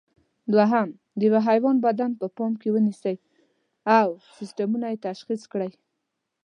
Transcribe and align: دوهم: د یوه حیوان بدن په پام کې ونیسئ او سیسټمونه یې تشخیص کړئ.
دوهم: 0.53 0.87
د 1.17 1.19
یوه 1.27 1.39
حیوان 1.49 1.77
بدن 1.85 2.11
په 2.19 2.25
پام 2.37 2.53
کې 2.61 2.69
ونیسئ 2.73 3.15
او 3.99 4.07
سیسټمونه 4.37 4.85
یې 4.91 5.01
تشخیص 5.07 5.41
کړئ. 5.51 5.71